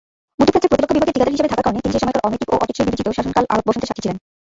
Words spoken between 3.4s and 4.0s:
আরব বসন্তের